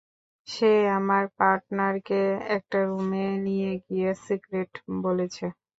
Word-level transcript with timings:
সে 0.47 0.69
আমার 0.97 1.23
পার্টনারকে 1.37 2.21
একটা 2.55 2.77
রুমে 2.87 3.25
নিয়ে 3.45 3.71
গিয়ে 3.85 4.09
সিক্রেট 4.25 4.71
বলেছে। 5.03 5.45